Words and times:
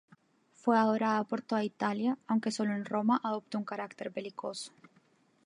Fue 0.55 0.79
adorada 0.79 1.23
por 1.25 1.43
toda 1.43 1.63
Italia, 1.63 2.17
aunque 2.25 2.49
solo 2.49 2.73
en 2.73 2.85
Roma 2.85 3.21
adoptó 3.23 3.59
un 3.59 3.65
carácter 3.65 4.09
belicoso. 4.09 4.71